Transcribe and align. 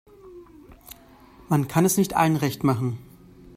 Man 1.47 1.67
kann 1.67 1.85
es 1.85 1.97
nicht 1.97 2.15
allen 2.15 2.35
recht 2.35 2.63
machen. 2.63 2.97